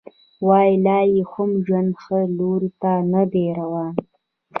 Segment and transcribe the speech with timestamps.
[0.47, 3.93] وايي لا یې هم ژوند ښه لوري ته نه دی روان